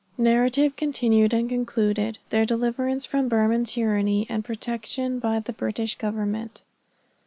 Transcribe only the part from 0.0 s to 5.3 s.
NARRATIVE CONTINUED, AND CONCLUDED. THEIR DELIVERANCE FROM BURMAN TYRANNY, AND PROTECTION